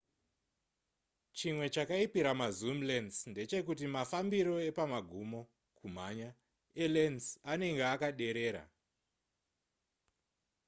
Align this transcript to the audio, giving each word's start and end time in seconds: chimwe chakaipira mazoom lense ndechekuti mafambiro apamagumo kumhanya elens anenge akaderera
chimwe 1.37 1.65
chakaipira 1.73 2.31
mazoom 2.41 2.77
lense 2.89 3.23
ndechekuti 3.31 3.85
mafambiro 3.95 4.53
apamagumo 4.69 5.41
kumhanya 5.77 6.29
elens 6.83 7.25
anenge 7.51 7.83
akaderera 7.93 8.63